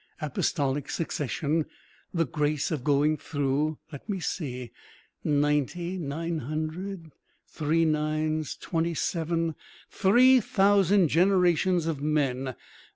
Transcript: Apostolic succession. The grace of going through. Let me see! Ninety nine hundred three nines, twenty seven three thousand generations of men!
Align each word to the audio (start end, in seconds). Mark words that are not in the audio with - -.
Apostolic 0.19 0.89
succession. 0.89 1.67
The 2.11 2.25
grace 2.25 2.71
of 2.71 2.83
going 2.83 3.17
through. 3.17 3.77
Let 3.91 4.09
me 4.09 4.19
see! 4.19 4.71
Ninety 5.23 5.99
nine 5.99 6.39
hundred 6.39 7.11
three 7.47 7.85
nines, 7.85 8.55
twenty 8.59 8.95
seven 8.95 9.53
three 9.91 10.39
thousand 10.39 11.09
generations 11.09 11.85
of 11.85 12.01
men! 12.01 12.55